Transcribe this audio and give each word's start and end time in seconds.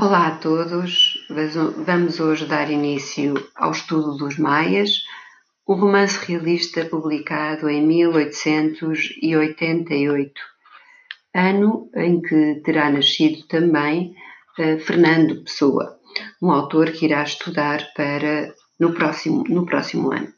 Olá 0.00 0.28
a 0.28 0.36
todos, 0.36 1.26
vamos 1.84 2.20
hoje 2.20 2.46
dar 2.46 2.70
início 2.70 3.34
ao 3.56 3.72
estudo 3.72 4.16
dos 4.16 4.38
Maias, 4.38 5.02
um 5.68 5.74
romance 5.74 6.24
realista 6.24 6.84
publicado 6.84 7.68
em 7.68 7.84
1888, 7.84 10.40
ano 11.34 11.90
em 11.96 12.22
que 12.22 12.62
terá 12.64 12.88
nascido 12.92 13.44
também 13.48 14.14
uh, 14.60 14.78
Fernando 14.78 15.42
Pessoa, 15.42 15.98
um 16.40 16.52
autor 16.52 16.92
que 16.92 17.06
irá 17.06 17.24
estudar 17.24 17.84
para 17.96 18.54
no 18.78 18.94
próximo, 18.94 19.42
no 19.48 19.66
próximo 19.66 20.12
ano. 20.12 20.28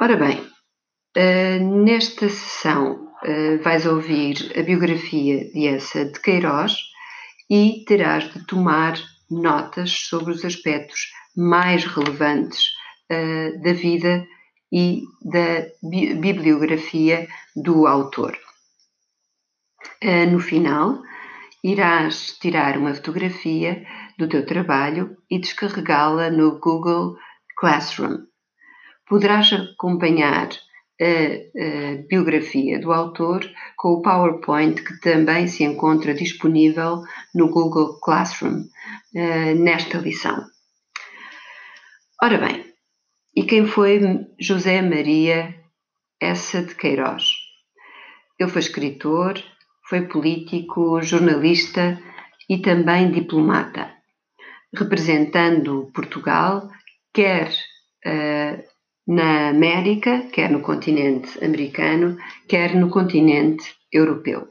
Ora 0.00 0.16
bem, 0.16 0.40
uh, 1.18 1.84
nesta 1.84 2.30
sessão 2.30 3.12
uh, 3.24 3.58
vais 3.62 3.84
ouvir 3.84 4.58
a 4.58 4.62
biografia 4.62 5.52
de 5.52 5.66
essa 5.66 6.06
de 6.06 6.18
Queiroz 6.18 6.91
e 7.52 7.84
terás 7.84 8.32
de 8.32 8.46
tomar 8.46 8.94
notas 9.30 9.90
sobre 10.08 10.32
os 10.32 10.42
aspectos 10.42 11.12
mais 11.36 11.84
relevantes 11.84 12.70
uh, 13.10 13.62
da 13.62 13.74
vida 13.74 14.26
e 14.72 15.02
da 15.22 15.66
bi 15.82 16.14
bibliografia 16.14 17.28
do 17.54 17.86
autor. 17.86 18.38
Uh, 20.02 20.30
no 20.32 20.40
final, 20.40 21.02
irás 21.62 22.38
tirar 22.40 22.78
uma 22.78 22.94
fotografia 22.94 23.86
do 24.18 24.26
teu 24.26 24.46
trabalho 24.46 25.14
e 25.30 25.38
descarregá-la 25.38 26.30
no 26.30 26.58
Google 26.58 27.18
Classroom. 27.58 28.24
Poderás 29.06 29.52
acompanhar 29.52 30.48
a, 31.02 31.94
a, 31.94 32.02
biografia 32.08 32.78
do 32.78 32.92
autor 32.92 33.44
com 33.76 33.94
o 33.94 34.02
PowerPoint 34.02 34.82
que 34.82 35.00
também 35.00 35.48
se 35.48 35.64
encontra 35.64 36.14
disponível 36.14 37.02
no 37.34 37.48
Google 37.48 37.98
Classroom 38.00 38.60
uh, 38.62 39.54
nesta 39.56 39.98
lição. 39.98 40.44
Ora 42.22 42.38
bem, 42.38 42.64
e 43.34 43.44
quem 43.44 43.66
foi 43.66 44.00
José 44.38 44.80
Maria 44.80 45.54
Essa 46.20 46.62
de 46.62 46.74
Queiroz? 46.76 47.24
Ele 48.38 48.50
foi 48.50 48.60
escritor, 48.60 49.42
foi 49.88 50.02
político, 50.02 51.02
jornalista 51.02 52.00
e 52.48 52.58
também 52.58 53.10
diplomata, 53.10 53.92
representando 54.74 55.90
Portugal, 55.92 56.68
quer 57.12 57.48
uh, 58.06 58.71
na 59.06 59.48
América, 59.48 60.28
quer 60.32 60.50
no 60.50 60.60
continente 60.60 61.42
americano, 61.44 62.16
quer 62.48 62.74
no 62.74 62.88
continente 62.88 63.74
europeu. 63.92 64.48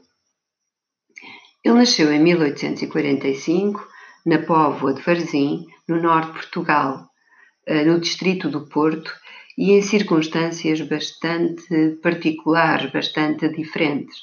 Ele 1.64 1.74
nasceu 1.74 2.12
em 2.12 2.20
1845 2.20 3.88
na 4.26 4.38
Póvoa 4.38 4.94
de 4.94 5.02
Varzim, 5.02 5.66
no 5.88 6.00
norte 6.00 6.28
de 6.28 6.32
Portugal, 6.32 7.08
eh, 7.66 7.84
no 7.84 8.00
distrito 8.00 8.48
do 8.48 8.68
Porto, 8.68 9.12
e 9.56 9.72
em 9.72 9.82
circunstâncias 9.82 10.80
bastante 10.80 11.98
particulares, 12.02 12.90
bastante 12.90 13.48
diferentes, 13.48 14.16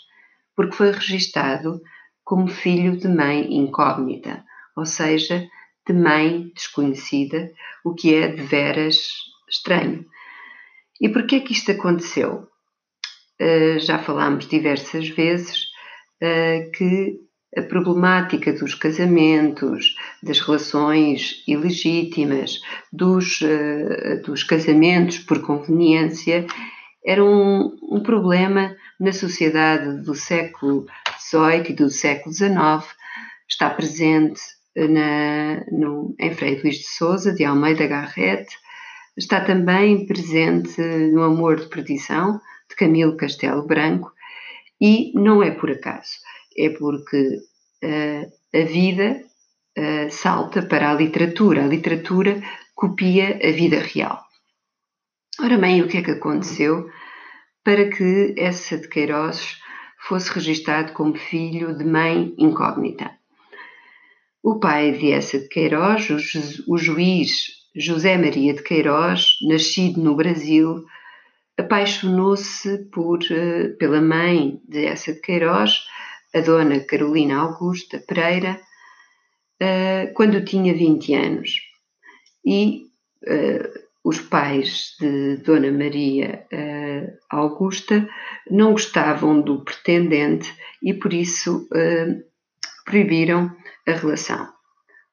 porque 0.55 0.75
foi 0.75 0.91
registado 0.91 1.81
como 2.23 2.47
filho 2.47 2.97
de 2.97 3.07
mãe 3.07 3.55
incógnita, 3.55 4.43
ou 4.75 4.85
seja, 4.85 5.47
de 5.87 5.93
mãe 5.93 6.51
desconhecida, 6.53 7.51
o 7.83 7.93
que 7.93 8.13
é 8.13 8.27
de 8.27 8.41
veras 8.41 8.99
estranho, 9.49 10.05
e 10.99 11.09
por 11.09 11.25
que 11.25 11.37
é 11.37 11.39
que 11.39 11.53
isto 11.53 11.71
aconteceu? 11.71 12.47
Uh, 13.41 13.79
já 13.79 13.97
falámos 13.99 14.47
diversas 14.47 15.07
vezes 15.09 15.65
uh, 16.21 16.71
que 16.71 17.17
a 17.57 17.61
problemática 17.63 18.53
dos 18.53 18.75
casamentos, 18.75 19.95
das 20.21 20.39
relações 20.39 21.43
ilegítimas, 21.47 22.59
dos, 22.91 23.41
uh, 23.41 24.21
dos 24.23 24.43
casamentos 24.43 25.19
por 25.19 25.41
conveniência, 25.41 26.45
era 27.05 27.23
um, 27.23 27.75
um, 27.89 28.03
problema 28.03 28.75
na 28.99 29.13
sociedade 29.13 30.03
do 30.03 30.13
século 30.13 30.85
XVIII 31.17 31.69
e 31.69 31.73
do 31.73 31.89
século 31.89 32.35
XIX. 32.35 32.53
Está 33.47 33.69
presente 33.69 34.41
na, 34.75 35.63
no, 35.71 36.13
em 36.19 36.33
Frei 36.33 36.59
Luís 36.61 36.77
de 36.77 36.87
Souza, 36.87 37.33
de 37.33 37.43
Almeida 37.43 37.87
Garrett, 37.87 38.47
está 39.19 39.41
também 39.41 40.05
presente 40.05 40.81
no 41.11 41.23
Amor 41.23 41.57
de 41.59 41.67
Perdição, 41.67 42.39
de 42.69 42.75
Camilo 42.75 43.17
Castelo 43.17 43.67
Branco, 43.67 44.11
e 44.81 45.11
não 45.13 45.43
é 45.43 45.51
por 45.51 45.69
acaso, 45.69 46.19
é 46.57 46.69
porque 46.69 47.37
uh, 47.83 48.57
a 48.57 48.63
vida 48.63 49.21
uh, 49.77 50.09
salta 50.09 50.61
para 50.61 50.89
a 50.89 50.93
literatura, 50.93 51.65
a 51.65 51.67
literatura 51.67 52.41
copia 52.73 53.37
a 53.43 53.51
vida 53.51 53.79
real. 53.79 54.23
Ora 55.41 55.57
bem, 55.57 55.81
o 55.81 55.87
que 55.87 55.97
é 55.97 56.01
que 56.01 56.11
aconteceu 56.11 56.89
para 57.61 57.89
que 57.89 58.33
essa 58.37 58.77
de 58.77 58.87
Queiroz 58.87 59.57
fosse 60.07 60.31
registado 60.31 60.93
como 60.93 61.15
filho 61.15 61.77
de 61.77 61.83
mãe 61.83 62.33
incógnita? 62.37 63.11
O 64.41 64.59
pai 64.59 64.93
de 64.93 65.11
essa 65.11 65.37
de 65.37 65.49
Queiroz, 65.49 66.09
o, 66.09 66.73
o 66.73 66.77
juiz 66.77 67.58
José 67.75 68.17
Maria 68.17 68.53
de 68.53 68.63
Queiroz, 68.63 69.37
nascido 69.47 70.01
no 70.01 70.15
Brasil, 70.15 70.85
apaixonou-se 71.57 72.89
por, 72.91 73.19
eh, 73.31 73.69
pela 73.79 74.01
mãe 74.01 74.59
de 74.67 74.85
essa 74.85 75.13
de 75.13 75.19
Queiroz, 75.19 75.83
a 76.33 76.39
dona 76.39 76.79
Carolina 76.79 77.37
Augusta 77.37 77.99
Pereira, 78.07 78.59
eh, 79.59 80.07
quando 80.15 80.43
tinha 80.43 80.73
20 80.73 81.13
anos. 81.13 81.61
E 82.45 82.87
eh, 83.27 83.69
os 84.03 84.19
pais 84.21 84.95
de 84.99 85.37
Dona 85.37 85.71
Maria 85.71 86.47
Augusta 87.29 88.07
não 88.49 88.71
gostavam 88.71 89.41
do 89.41 89.63
pretendente 89.63 90.51
e 90.81 90.93
por 90.93 91.13
isso 91.13 91.67
proibiram 92.85 93.53
a 93.85 93.91
relação. 93.91 94.47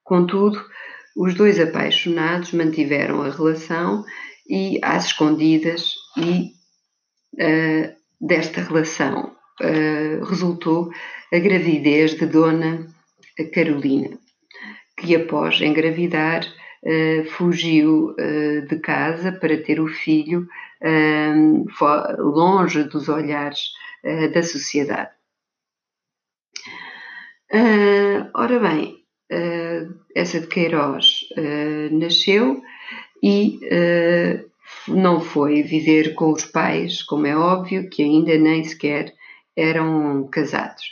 Contudo, 0.04 0.64
os 1.16 1.34
dois 1.34 1.58
apaixonados 1.58 2.52
mantiveram 2.52 3.22
a 3.22 3.30
relação 3.30 4.04
e 4.48 4.78
às 4.82 5.06
escondidas 5.06 5.94
e 6.18 6.52
uh, 7.34 7.96
desta 8.20 8.60
relação 8.60 9.34
uh, 9.62 10.24
resultou 10.24 10.90
a 11.32 11.38
gravidez 11.38 12.14
de 12.14 12.26
Dona 12.26 12.86
Carolina, 13.54 14.18
que 14.98 15.16
após 15.16 15.60
engravidar 15.62 16.44
uh, 16.44 17.24
fugiu 17.30 18.14
de 18.68 18.78
casa 18.80 19.32
para 19.32 19.56
ter 19.56 19.80
o 19.80 19.88
filho 19.88 20.46
longe 22.18 22.84
dos 22.84 23.08
olhares 23.08 23.70
da 24.32 24.42
sociedade. 24.42 25.10
ora 28.34 28.60
bem, 28.60 29.05
essa 30.14 30.40
de 30.40 30.46
Queiroz 30.46 31.20
uh, 31.36 31.98
nasceu 31.98 32.62
e 33.22 33.58
uh, 33.64 34.92
não 34.92 35.20
foi 35.20 35.62
viver 35.62 36.14
com 36.14 36.32
os 36.32 36.44
pais, 36.44 37.02
como 37.02 37.26
é 37.26 37.36
óbvio, 37.36 37.88
que 37.88 38.02
ainda 38.02 38.36
nem 38.38 38.62
sequer 38.64 39.12
eram 39.56 40.28
casados. 40.28 40.84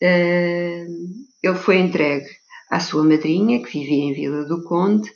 ele 0.00 1.54
foi 1.56 1.78
entregue 1.78 2.28
à 2.70 2.78
sua 2.78 3.02
madrinha, 3.02 3.62
que 3.62 3.78
vivia 3.78 4.04
em 4.04 4.12
Vila 4.12 4.44
do 4.44 4.62
Conde, 4.64 5.10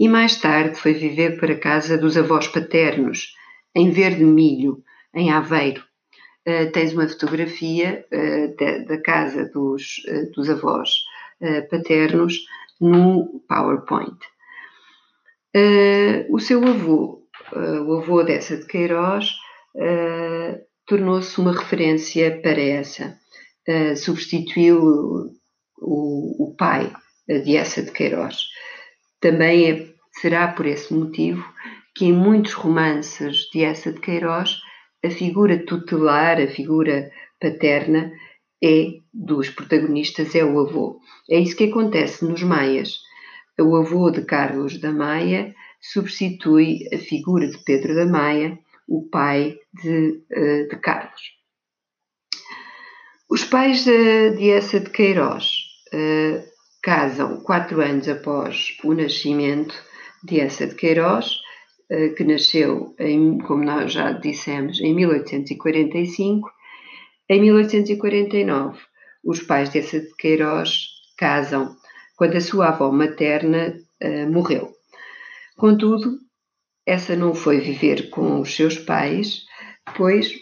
e 0.00 0.08
mais 0.08 0.36
tarde 0.36 0.76
foi 0.76 0.94
viver 0.94 1.38
para 1.38 1.52
a 1.52 1.58
casa 1.58 1.96
dos 1.96 2.16
avós 2.16 2.48
paternos, 2.48 3.34
em 3.74 3.90
Verde 3.90 4.24
Milho, 4.24 4.82
em 5.14 5.30
Aveiro. 5.30 5.82
Tens 6.72 6.92
uma 6.92 7.08
fotografia 7.08 8.04
da, 8.88 9.00
casa 9.00 9.44
dos, 9.44 10.02
dos 10.34 10.50
avós 10.50 10.90
eh, 10.90 11.11
paternos 11.70 12.34
no 12.80 13.42
PowerPoint. 13.48 14.18
Eh, 15.54 16.26
o 16.30 16.38
seu 16.38 16.64
avô, 16.66 17.26
eh, 17.54 17.80
o 17.80 17.98
avô 17.98 18.22
dessa 18.22 18.56
de 18.56 18.66
Queiroz, 18.66 19.30
tornou-se 20.86 21.38
uma 21.40 21.52
referência 21.52 22.40
para 22.42 22.60
essa. 22.60 23.16
substituiu 23.96 25.32
o, 25.78 26.50
o, 26.50 26.54
pai 26.56 26.92
de 27.26 27.56
essa 27.56 27.82
de 27.82 27.90
Queiroz. 27.90 28.36
Também 29.20 29.70
é, 29.70 29.94
será 30.20 30.48
por 30.48 30.66
esse 30.66 30.92
motivo 30.92 31.44
que 31.94 32.06
em 32.06 32.12
muitos 32.12 32.52
romances 32.52 33.48
de 33.52 33.64
essa 33.64 33.92
de 33.92 34.00
Queiroz 34.00 34.60
a 35.04 35.10
figura 35.10 35.64
tutelar, 35.64 36.40
a 36.40 36.46
figura 36.46 37.10
paterna, 37.40 38.12
é 38.62 39.00
dos 39.12 39.50
protagonistas 39.50 40.34
é 40.34 40.44
o 40.44 40.60
avô. 40.60 41.00
É 41.28 41.38
isso 41.38 41.56
que 41.56 41.64
acontece 41.64 42.24
nos 42.24 42.42
Maias. 42.42 42.98
O 43.58 43.76
avô 43.76 44.10
de 44.10 44.22
Carlos 44.22 44.80
da 44.80 44.92
Maia 44.92 45.54
substitui 45.80 46.88
a 46.94 46.98
figura 46.98 47.48
de 47.48 47.58
Pedro 47.64 47.94
da 47.94 48.06
Maia, 48.06 48.58
o 48.88 49.08
pai 49.10 49.58
de, 49.82 50.22
eh, 50.30 50.64
de 50.64 50.76
Carlos. 50.76 51.20
Os 53.28 53.44
pais 53.44 53.84
de, 53.84 54.50
essa 54.50 54.78
de 54.78 54.90
Queiroz 54.90 55.54
uh, 55.94 56.44
casam 56.82 57.40
quatro 57.40 57.80
anos 57.80 58.06
após 58.06 58.76
o 58.84 58.92
nascimento 58.92 59.74
de 60.22 60.38
Essa 60.38 60.66
de 60.66 60.74
Queiroz, 60.74 61.38
eh, 61.90 62.10
que 62.10 62.24
nasceu, 62.24 62.94
em, 62.98 63.38
como 63.38 63.64
nós 63.64 63.92
já 63.92 64.12
dissemos, 64.12 64.80
em 64.80 64.94
1845. 64.94 66.48
Em 67.28 67.40
1849, 67.40 68.78
os 69.24 69.40
pais 69.40 69.70
de 69.70 69.78
Essa 69.78 70.00
de 70.00 70.14
Queiroz 70.16 70.88
casam 71.16 71.76
quando 72.16 72.36
a 72.36 72.40
sua 72.40 72.68
avó 72.68 72.90
materna 72.90 73.76
uh, 74.02 74.30
morreu. 74.30 74.72
Contudo, 75.56 76.18
essa 76.84 77.14
não 77.14 77.34
foi 77.34 77.60
viver 77.60 78.10
com 78.10 78.40
os 78.40 78.54
seus 78.54 78.76
pais, 78.76 79.44
pois, 79.96 80.34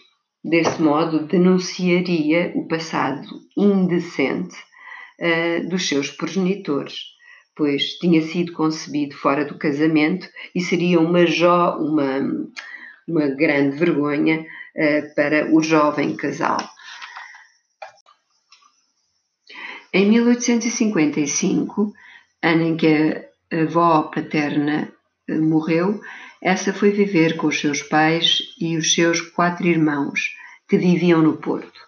desse 0.43 0.81
modo, 0.81 1.27
denunciaria 1.27 2.51
o 2.55 2.67
passado 2.67 3.27
indecente 3.55 4.57
uh, 5.19 5.69
dos 5.69 5.87
seus 5.87 6.09
progenitores, 6.09 6.95
pois 7.55 7.99
tinha 7.99 8.21
sido 8.23 8.53
concebido 8.53 9.15
fora 9.15 9.45
do 9.45 9.57
casamento 9.57 10.27
e 10.55 10.61
seria 10.61 10.99
uma, 10.99 11.27
jo 11.27 11.77
uma, 11.77 12.49
uma 13.07 13.27
grande 13.27 13.77
vergonha 13.77 14.45
para 15.15 15.53
o 15.53 15.61
jovem 15.61 16.15
casal. 16.15 16.57
Em 19.93 20.07
1855, 20.09 21.93
ano 22.41 22.61
em 22.63 22.77
que 22.77 23.27
a 23.51 23.61
avó 23.63 24.03
paterna 24.03 24.89
eh, 25.27 25.37
morreu, 25.37 25.99
essa 26.41 26.73
foi 26.73 26.91
viver 26.91 27.35
com 27.35 27.47
os 27.47 27.59
seus 27.59 27.83
pais 27.83 28.39
e 28.59 28.77
os 28.77 28.93
seus 28.93 29.19
quatro 29.19 29.67
irmãos, 29.67 30.33
que 30.67 30.77
viviam 30.77 31.21
no 31.21 31.37
Porto. 31.37 31.79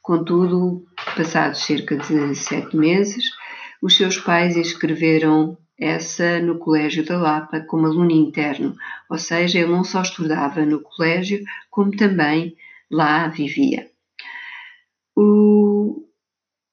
Contudo, 0.00 0.86
passados 1.14 1.64
cerca 1.64 1.96
de 1.96 2.34
sete 2.34 2.74
meses, 2.74 3.24
os 3.82 3.94
seus 3.94 4.16
pais 4.16 4.56
inscreveram 4.56 5.58
essa 5.78 6.40
no 6.40 6.58
Colégio 6.58 7.04
da 7.04 7.18
Lapa 7.18 7.60
como 7.60 7.86
aluno 7.86 8.10
interno, 8.10 8.74
ou 9.10 9.18
seja, 9.18 9.58
ele 9.58 9.72
não 9.72 9.84
só 9.84 10.02
estudava 10.02 10.64
no 10.64 10.80
colégio, 10.80 11.44
como 11.70 11.90
também 11.96 12.56
lá 12.90 13.28
vivia. 13.28 13.88
O, 15.14 16.06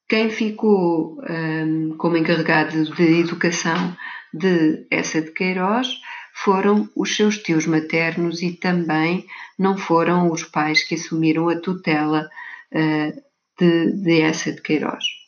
quem 0.08 0.30
ficou 0.30 1.22
um, 1.30 1.96
como 1.98 2.18
encarregado 2.18 2.84
de 2.94 3.20
educação 3.20 3.96
de 4.34 4.86
essa 4.90 5.22
de 5.22 5.32
Queiroz 5.32 6.00
foram 6.34 6.90
os 6.96 7.16
seus 7.16 7.38
tios 7.38 7.66
maternos 7.66 8.42
e 8.42 8.54
também 8.54 9.26
não 9.58 9.78
foram 9.78 10.32
os 10.32 10.44
pais 10.44 10.84
que 10.84 10.96
assumiram 10.96 11.48
a 11.50 11.60
tutela 11.60 12.28
uh, 12.74 13.22
de, 13.60 13.92
de 14.02 14.22
essa 14.22 14.52
de 14.52 14.62
Queiroz. 14.62 15.23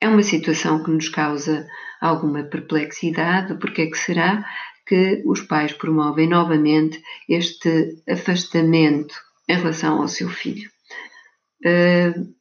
É 0.00 0.08
uma 0.08 0.22
situação 0.22 0.82
que 0.82 0.90
nos 0.90 1.08
causa 1.08 1.66
alguma 2.00 2.42
perplexidade, 2.44 3.58
porque 3.58 3.82
é 3.82 3.86
que 3.86 3.98
será 3.98 4.44
que 4.86 5.22
os 5.26 5.40
pais 5.42 5.72
promovem 5.72 6.28
novamente 6.28 7.02
este 7.28 8.02
afastamento 8.08 9.14
em 9.48 9.56
relação 9.56 10.00
ao 10.00 10.08
seu 10.08 10.28
filho? 10.28 10.70
Uh, 11.64 12.34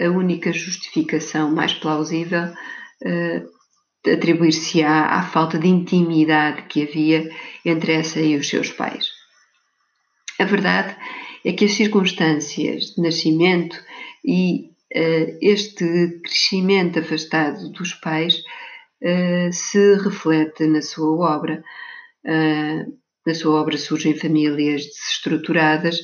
a 0.00 0.10
única 0.10 0.52
justificação 0.52 1.54
mais 1.54 1.72
plausível 1.72 2.52
uh, 2.52 4.12
atribuir-se-á 4.12 5.06
à 5.06 5.22
falta 5.22 5.58
de 5.58 5.68
intimidade 5.68 6.62
que 6.62 6.82
havia 6.82 7.30
entre 7.64 7.92
essa 7.92 8.20
e 8.20 8.36
os 8.36 8.48
seus 8.48 8.70
pais. 8.70 9.08
A 10.38 10.44
verdade 10.44 10.96
é 11.44 11.52
que 11.52 11.64
as 11.64 11.72
circunstâncias 11.72 12.94
de 12.94 13.00
nascimento 13.00 13.80
e 14.24 14.73
este 15.40 16.20
crescimento 16.22 17.00
afastado 17.00 17.70
dos 17.70 17.94
pais 17.94 18.36
uh, 19.02 19.52
se 19.52 19.96
reflete 19.96 20.66
na 20.66 20.82
sua 20.82 21.36
obra. 21.36 21.64
na 23.26 23.34
sua 23.34 23.60
obra 23.60 23.76
surgem 23.76 24.16
famílias 24.16 24.86
desestruturadas, 24.86 25.98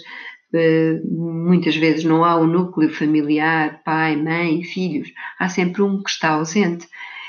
eh, 0.55 1.01
muitas 1.05 1.77
vezes 1.77 2.05
não 2.05 2.25
há 2.25 2.37
o 2.37 2.45
um 2.45 2.47
núcleo 2.47 2.93
familiar, 2.93 3.83
pai, 3.85 4.17
mãe, 4.17 4.65
filhos, 4.65 5.09
há 5.39 5.49
sempre 5.49 5.83
um 5.83 6.03
que 6.03 6.11
está 6.11 6.31
ausente. 6.31 6.89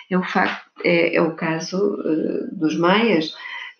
É 0.09 0.17
o, 0.17 0.23
facto, 0.23 0.65
é, 0.83 1.15
é 1.15 1.21
o 1.21 1.35
caso 1.35 1.77
dos 2.53 2.77
Maias, 2.77 3.33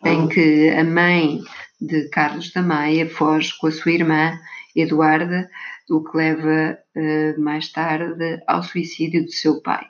em 0.06 0.28
que 0.28 0.70
a 0.70 0.84
mãe 0.84 1.42
de 1.80 2.10
Carlos 2.10 2.52
da 2.52 2.62
Maia 2.62 3.10
foge 3.10 3.58
com 3.58 3.68
a 3.68 3.72
sua 3.72 3.92
irmã 3.92 4.40
Eduarda, 4.76 5.50
o 5.92 6.04
que 6.04 6.18
leva 6.18 6.78
uh, 6.96 7.42
mais 7.42 7.72
tarde 7.72 8.42
ao 8.48 8.64
suicídio 8.64 9.26
do 9.26 9.32
seu 9.32 9.62
pai. 9.62 9.86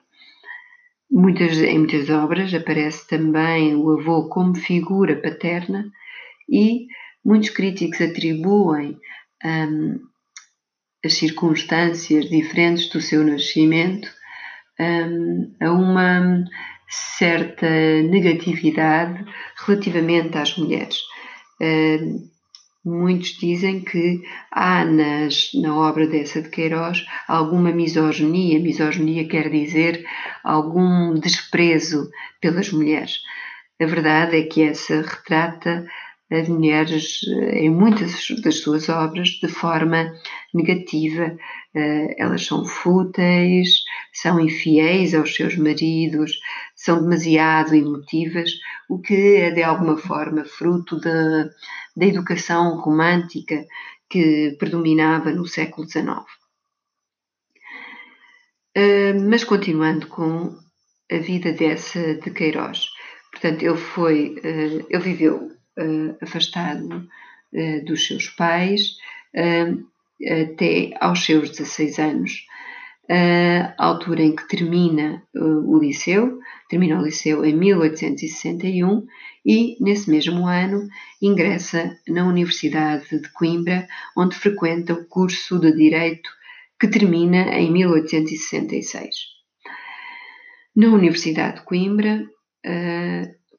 Muitas, 1.09 1.57
em 1.57 1.77
muitas 1.77 2.09
obras 2.09 2.53
aparece 2.53 3.07
também 3.07 3.75
o 3.75 3.99
avô 3.99 4.29
como 4.29 4.55
figura 4.55 5.21
paterna 5.21 5.85
e 6.49 6.87
muitos 7.23 7.49
críticos 7.49 7.99
atribuem 8.01 8.97
um, 9.43 9.99
as 11.03 11.13
circunstâncias 11.13 12.29
diferentes 12.29 12.89
do 12.89 13.01
seu 13.01 13.23
nascimento 13.25 14.09
um, 14.79 15.53
a 15.59 15.71
uma 15.71 16.45
certa 16.87 17.69
negatividade 18.03 19.25
relativamente 19.65 20.37
às 20.37 20.57
mulheres. 20.57 20.97
Um, 21.61 22.30
muitos 22.83 23.37
dizem 23.37 23.81
que 23.81 24.21
há 24.51 24.83
nas, 24.83 25.51
na 25.53 25.75
obra 25.75 26.07
dessa 26.07 26.41
de 26.41 26.49
Queiroz 26.49 27.05
alguma 27.27 27.71
misoginia. 27.71 28.59
Misoginia 28.59 29.27
quer 29.27 29.49
dizer 29.49 30.05
algum 30.43 31.19
desprezo 31.19 32.09
pelas 32.39 32.71
mulheres. 32.71 33.19
A 33.79 33.85
verdade 33.85 34.37
é 34.37 34.43
que 34.43 34.63
essa 34.63 35.01
retrata 35.01 35.85
as 36.31 36.47
mulheres 36.47 37.19
eh, 37.27 37.65
em 37.65 37.69
muitas 37.69 38.27
das 38.41 38.59
suas 38.59 38.87
obras 38.87 39.29
de 39.29 39.47
forma 39.49 40.13
negativa. 40.53 41.35
Eh, 41.73 42.15
elas 42.17 42.45
são 42.45 42.65
fúteis, 42.65 43.83
são 44.11 44.39
infiéis 44.41 45.13
aos 45.13 45.33
seus 45.33 45.55
maridos, 45.55 46.37
são 46.75 47.01
demasiado 47.01 47.73
emotivas, 47.73 48.51
o 48.89 48.99
que 48.99 49.37
é 49.37 49.51
de 49.51 49.63
alguma 49.63 49.97
forma 49.97 50.43
fruto 50.43 50.99
da, 50.99 51.49
da 51.95 52.05
educação 52.05 52.77
romântica 52.77 53.65
que 54.09 54.55
predominava 54.59 55.31
no 55.31 55.45
século 55.47 55.87
XIX. 55.87 56.25
Eh, 58.75 59.13
mas 59.13 59.43
continuando 59.45 60.07
com 60.07 60.57
a 61.09 61.17
vida 61.17 61.53
dessa 61.53 62.15
de 62.15 62.31
Queiroz. 62.31 62.87
Portanto, 63.31 63.63
ele 63.63 63.77
foi, 63.77 64.35
ele 64.43 64.99
viveu 64.99 65.51
afastado 66.21 67.07
dos 67.85 68.05
seus 68.05 68.27
pais 68.29 68.97
até 70.27 70.91
aos 70.99 71.25
seus 71.25 71.49
16 71.49 71.99
anos, 71.99 72.45
a 73.77 73.85
altura 73.85 74.21
em 74.21 74.35
que 74.35 74.47
termina 74.47 75.23
o 75.35 75.77
liceu, 75.77 76.39
termina 76.69 76.99
o 76.99 77.03
liceu 77.03 77.43
em 77.43 77.55
1861 77.55 79.05
e, 79.45 79.75
nesse 79.83 80.09
mesmo 80.09 80.47
ano, 80.47 80.87
ingressa 81.21 81.97
na 82.07 82.25
Universidade 82.25 83.09
de 83.09 83.29
Coimbra, 83.33 83.87
onde 84.15 84.35
frequenta 84.35 84.93
o 84.93 85.05
curso 85.05 85.59
de 85.59 85.75
Direito 85.75 86.29
que 86.79 86.87
termina 86.87 87.59
em 87.59 87.71
1866. 87.71 89.09
Na 90.75 90.87
Universidade 90.87 91.57
de 91.57 91.65
Coimbra, 91.65 92.25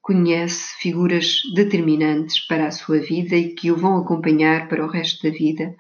conhece 0.01 0.75
figuras 0.79 1.43
determinantes 1.55 2.41
para 2.47 2.67
a 2.67 2.73
sua 2.73 2.99
vida 2.99 3.37
e 3.37 3.55
que 3.55 3.71
o 3.71 3.77
vão 3.77 3.99
acompanhar 3.99 4.69
para 4.69 4.85
o 4.85 4.89
resto 4.89 5.23
da 5.23 5.37
vida, 5.37 5.75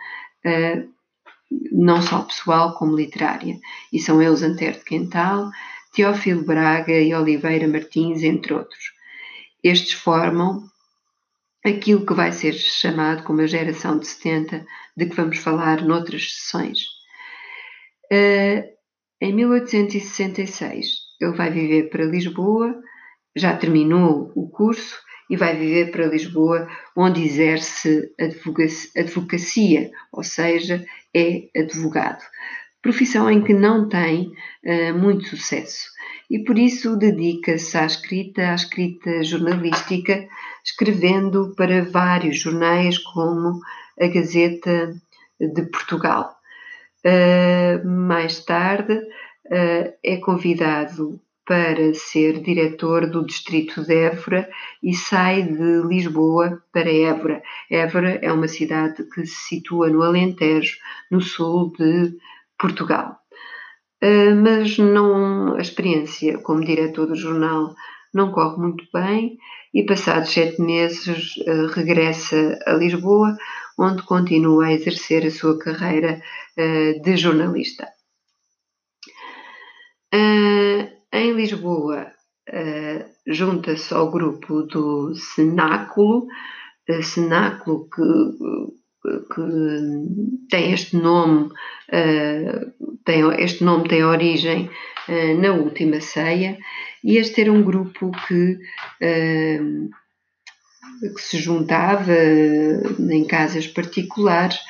não 1.70 2.00
só 2.02 2.22
pessoal 2.22 2.74
como 2.74 2.96
literária. 2.96 3.58
E 3.92 3.98
são 3.98 4.22
eles 4.22 4.42
Antero 4.42 4.78
de 4.78 4.84
Quental, 4.84 5.50
Teófilo 5.92 6.44
Braga 6.44 6.98
e 6.98 7.14
Oliveira 7.14 7.68
Martins, 7.68 8.22
entre 8.22 8.54
outros. 8.54 8.92
Estes 9.62 9.92
formam 9.92 10.62
aquilo 11.64 12.04
que 12.04 12.14
vai 12.14 12.32
ser 12.32 12.54
chamado 12.54 13.22
como 13.22 13.40
a 13.40 13.46
geração 13.46 13.98
de 13.98 14.06
70, 14.06 14.66
de 14.96 15.06
que 15.06 15.14
vamos 15.14 15.38
falar 15.38 15.82
noutras 15.82 16.32
sessões. 16.32 16.80
Uh, 18.12 18.64
em 19.20 19.32
1866, 19.32 20.88
ele 21.20 21.32
vai 21.36 21.50
viver 21.50 21.88
para 21.90 22.04
Lisboa, 22.04 22.74
já 23.36 23.56
terminou 23.56 24.32
o 24.34 24.50
curso 24.50 24.98
e 25.32 25.36
vai 25.36 25.56
viver 25.56 25.90
para 25.90 26.08
Lisboa, 26.08 26.68
onde 26.94 27.24
exerce 27.24 28.12
advocacia, 28.94 29.90
ou 30.12 30.22
seja, 30.22 30.84
é 31.14 31.48
advogado. 31.56 32.22
Profissão 32.82 33.30
em 33.30 33.42
que 33.42 33.54
não 33.54 33.88
tem 33.88 34.30
uh, 34.62 34.94
muito 34.94 35.24
sucesso 35.24 35.86
e 36.30 36.40
por 36.44 36.58
isso 36.58 36.96
dedica-se 36.96 37.78
à 37.78 37.86
escrita, 37.86 38.50
à 38.50 38.54
escrita 38.54 39.24
jornalística, 39.24 40.28
escrevendo 40.62 41.54
para 41.56 41.82
vários 41.82 42.38
jornais 42.38 42.98
como 42.98 43.58
a 43.98 44.06
Gazeta 44.08 44.92
de 45.40 45.62
Portugal. 45.70 46.36
Uh, 47.06 47.88
mais 47.88 48.44
tarde, 48.44 49.00
é 50.02 50.16
convidado 50.18 51.20
para 51.46 51.92
ser 51.94 52.40
diretor 52.40 53.10
do 53.10 53.26
distrito 53.26 53.82
de 53.82 53.94
Évora 53.94 54.48
e 54.82 54.94
sai 54.94 55.42
de 55.42 55.82
Lisboa 55.88 56.62
para 56.72 56.90
Évora. 56.90 57.42
Évora 57.70 58.18
é 58.22 58.32
uma 58.32 58.48
cidade 58.48 59.04
que 59.12 59.26
se 59.26 59.48
situa 59.48 59.88
no 59.88 60.02
Alentejo, 60.02 60.76
no 61.10 61.20
sul 61.20 61.72
de 61.76 62.16
Portugal. 62.58 63.18
Uh, 64.02 64.34
mas 64.36 64.78
não, 64.78 65.56
a 65.56 65.60
experiência 65.60 66.38
como 66.38 66.64
diretor 66.64 67.06
do 67.06 67.16
jornal 67.16 67.74
não 68.12 68.32
corre 68.32 68.60
muito 68.60 68.84
bem 68.92 69.38
e 69.72 69.84
passados 69.84 70.30
sete 70.30 70.60
meses 70.60 71.36
uh, 71.38 71.66
regressa 71.68 72.58
a 72.66 72.72
Lisboa, 72.74 73.36
onde 73.78 74.02
continua 74.02 74.66
a 74.66 74.72
exercer 74.72 75.26
a 75.26 75.30
sua 75.30 75.58
carreira 75.58 76.20
uh, 76.58 77.02
de 77.02 77.16
jornalista. 77.16 77.88
Em 81.12 81.32
Lisboa, 81.32 82.10
uh, 82.48 83.04
junta-se 83.26 83.92
ao 83.92 84.10
grupo 84.10 84.62
do 84.62 85.14
Cenáculo, 85.14 86.26
uh, 86.88 87.02
Cenáculo 87.02 87.86
que, 87.90 88.02
que, 89.34 89.42
tem 90.48 90.72
este 90.72 90.96
nome, 90.96 91.48
uh, 91.48 92.96
tem, 93.04 93.22
este 93.42 93.62
nome 93.62 93.88
tem 93.88 94.04
origem 94.04 94.70
na 95.40 95.52
última 95.52 96.00
ceia, 96.00 96.56
e 97.02 97.18
este 97.18 97.40
era 97.40 97.52
um 97.52 97.62
grupo 97.62 98.12
que 98.26 98.58
que 101.16 101.20
se 101.20 101.36
juntava 101.38 102.14
em 103.12 103.26
casas 103.26 103.66
particulares 103.66 104.60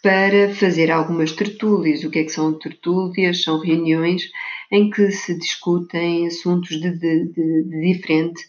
para 0.00 0.54
fazer 0.54 0.90
algumas 0.90 1.32
tertúlias. 1.32 2.04
O 2.04 2.10
que 2.10 2.20
é 2.20 2.24
que 2.24 2.30
são 2.30 2.58
tertúlias? 2.58 3.42
São 3.42 3.58
reuniões 3.58 4.22
em 4.70 4.88
que 4.90 5.10
se 5.10 5.36
discutem 5.36 6.26
assuntos 6.26 6.80
de, 6.80 6.90
de, 6.90 7.26
de, 7.32 7.64
de 7.64 7.92
diferente 7.92 8.42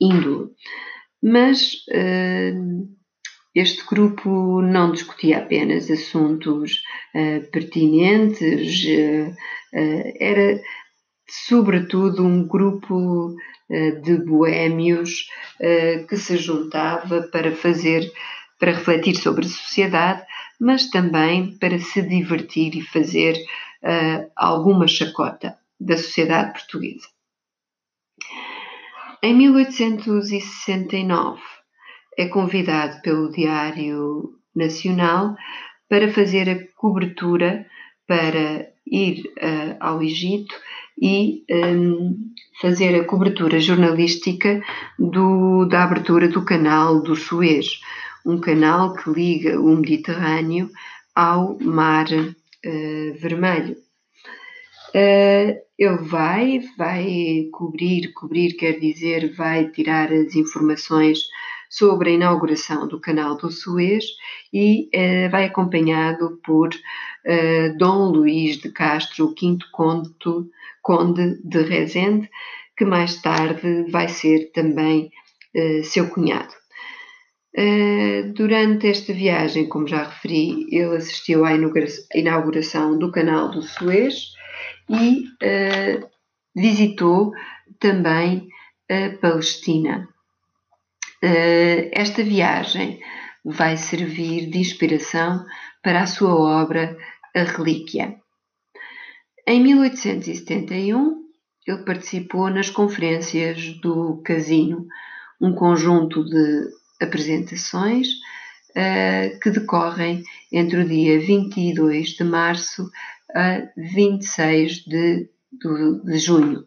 índole. 0.00 0.50
Mas 1.22 1.72
uh, 1.88 2.88
este 3.54 3.84
grupo 3.86 4.62
não 4.62 4.92
discutia 4.92 5.38
apenas 5.38 5.90
assuntos 5.90 6.82
uh, 7.14 7.50
pertinentes, 7.50 8.84
uh, 8.84 9.36
era 10.20 10.60
sobretudo 11.28 12.24
um 12.24 12.46
grupo 12.46 13.34
de 14.02 14.16
boêmios 14.24 15.28
que 16.08 16.16
se 16.16 16.38
juntava 16.38 17.28
para 17.30 17.54
fazer, 17.54 18.10
para 18.58 18.72
refletir 18.72 19.14
sobre 19.14 19.44
a 19.44 19.48
sociedade, 19.50 20.22
mas 20.58 20.88
também 20.88 21.58
para 21.58 21.78
se 21.78 22.00
divertir 22.00 22.74
e 22.74 22.80
fazer 22.80 23.36
uh, 23.82 24.30
alguma 24.36 24.86
chacota 24.86 25.58
da 25.78 25.96
sociedade 25.96 26.52
portuguesa. 26.52 27.08
Em 29.22 29.34
1869 29.34 31.40
é 32.16 32.26
convidado 32.26 33.00
pelo 33.02 33.30
Diário 33.30 34.34
Nacional 34.54 35.36
para 35.88 36.12
fazer 36.12 36.48
a 36.48 36.64
cobertura 36.76 37.66
para 38.06 38.68
ir 38.86 39.24
uh, 39.38 39.76
ao 39.80 40.00
Egito 40.02 40.54
e 41.00 41.44
um, 41.50 42.32
fazer 42.60 43.00
a 43.00 43.04
cobertura 43.04 43.60
jornalística 43.60 44.60
do, 44.98 45.64
da 45.66 45.84
abertura 45.84 46.28
do 46.28 46.44
canal 46.44 47.00
do 47.00 47.14
Suez, 47.14 47.80
um 48.26 48.40
canal 48.40 48.94
que 48.94 49.08
liga 49.10 49.60
o 49.60 49.76
Mediterrâneo 49.76 50.68
ao 51.14 51.56
Mar 51.60 52.06
uh, 52.64 53.18
Vermelho. 53.18 53.76
Uh, 54.94 55.58
ele 55.78 55.98
vai, 55.98 56.60
vai 56.76 57.48
cobrir, 57.52 58.12
cobrir 58.14 58.54
quer 58.54 58.78
dizer, 58.80 59.34
vai 59.34 59.68
tirar 59.68 60.12
as 60.12 60.34
informações 60.34 61.20
sobre 61.70 62.10
a 62.10 62.14
inauguração 62.14 62.88
do 62.88 62.98
canal 62.98 63.36
do 63.36 63.50
Suez 63.50 64.04
e 64.52 64.88
uh, 64.94 65.30
vai 65.30 65.44
acompanhado 65.44 66.40
por 66.44 66.70
Dom 67.76 68.10
Luís 68.10 68.56
de 68.56 68.72
Castro, 68.72 69.26
o 69.26 69.34
quinto 69.34 69.66
conde, 69.70 70.08
conde 70.80 71.38
de 71.44 71.62
Rezende, 71.62 72.30
que 72.74 72.86
mais 72.86 73.20
tarde 73.20 73.84
vai 73.90 74.08
ser 74.08 74.50
também 74.52 75.10
seu 75.82 76.08
cunhado. 76.08 76.57
Eh, 77.56 78.22
durante 78.34 78.88
esta 78.88 79.12
viagem, 79.12 79.68
como 79.68 79.86
já 79.86 80.04
referi, 80.04 80.66
ele 80.70 80.96
assistiu 80.96 81.44
à 81.44 81.52
inauguração 82.14 82.98
do 82.98 83.10
Canal 83.10 83.50
do 83.50 83.62
Suez 83.62 84.32
e 84.88 85.24
uh, 85.26 86.08
visitou 86.54 87.32
também 87.78 88.48
a 88.90 89.16
Palestina. 89.18 90.08
Uh, 91.22 91.90
esta 91.92 92.22
viagem 92.22 93.00
vai 93.44 93.76
servir 93.76 94.50
de 94.50 94.58
inspiração 94.58 95.44
para 95.82 96.02
a 96.02 96.06
sua 96.06 96.34
obra 96.34 96.96
A 97.34 97.42
Relíquia. 97.42 98.16
Em 99.46 99.62
1871, 99.62 101.24
ele 101.66 101.84
participou 101.84 102.50
nas 102.50 102.70
conferências 102.70 103.74
do 103.80 104.22
Casino, 104.22 104.86
um 105.40 105.54
conjunto 105.54 106.24
de 106.24 106.77
apresentações 107.00 108.08
uh, 108.70 109.38
que 109.40 109.50
decorrem 109.50 110.22
entre 110.52 110.80
o 110.80 110.88
dia 110.88 111.18
22 111.20 112.10
de 112.10 112.24
março 112.24 112.90
a 113.34 113.68
26 113.76 114.84
de, 114.84 115.28
de, 115.52 116.04
de 116.04 116.18
junho. 116.18 116.66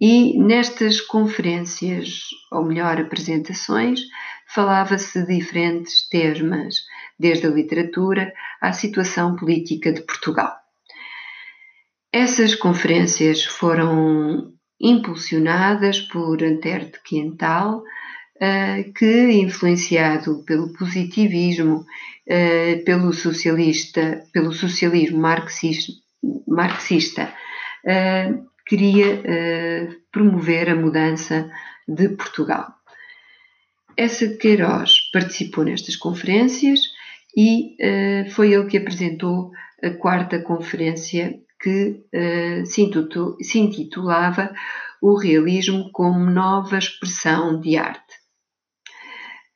E 0.00 0.36
nestas 0.38 1.00
conferências, 1.00 2.24
ou 2.50 2.64
melhor, 2.64 3.00
apresentações, 3.00 4.00
falava-se 4.48 5.24
de 5.24 5.38
diferentes 5.38 6.08
temas, 6.08 6.76
desde 7.18 7.46
a 7.46 7.50
literatura 7.50 8.32
à 8.60 8.72
situação 8.72 9.36
política 9.36 9.92
de 9.92 10.02
Portugal. 10.02 10.52
Essas 12.12 12.54
conferências 12.54 13.44
foram 13.44 14.52
impulsionadas 14.80 16.00
por 16.00 16.42
Antero 16.42 16.86
de 16.86 17.00
Quental, 17.02 17.82
que, 18.94 19.30
influenciado 19.32 20.42
pelo 20.44 20.72
positivismo, 20.72 21.86
eh, 22.26 22.82
pelo 22.84 23.12
socialista, 23.12 24.24
pelo 24.32 24.52
socialismo 24.52 25.18
marxista, 25.18 25.92
marxista 26.48 27.32
eh, 27.86 28.34
queria 28.66 29.22
promover 30.10 30.70
a 30.70 30.74
mudança 30.74 31.50
de 31.86 32.08
Portugal. 32.10 32.74
Essa 33.96 34.26
Queiroz 34.36 35.10
participou 35.12 35.64
nestas 35.64 35.96
conferências 35.96 36.80
e 37.36 37.76
foi 38.30 38.52
ele 38.52 38.66
que 38.66 38.78
apresentou 38.78 39.50
a 39.82 39.90
quarta 39.90 40.40
conferência 40.40 41.40
que 41.60 42.04
se 42.64 43.58
intitulava 43.58 44.54
O 45.02 45.18
Realismo 45.18 45.90
como 45.92 46.30
Nova 46.30 46.78
Expressão 46.78 47.60
de 47.60 47.76
Arte. 47.76 48.11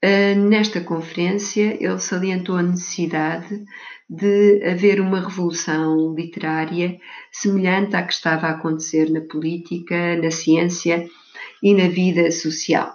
Ah, 0.08 0.36
nesta 0.36 0.80
conferência, 0.80 1.76
ele 1.82 1.98
salientou 1.98 2.56
a 2.56 2.62
necessidade 2.62 3.64
de 4.08 4.62
haver 4.64 5.00
uma 5.00 5.20
revolução 5.20 6.14
literária 6.14 6.96
semelhante 7.32 7.96
à 7.96 8.04
que 8.04 8.12
estava 8.12 8.46
a 8.46 8.50
acontecer 8.52 9.10
na 9.10 9.20
política, 9.22 10.14
na 10.16 10.30
ciência 10.30 11.08
e 11.60 11.74
na 11.74 11.88
vida 11.88 12.30
social. 12.30 12.94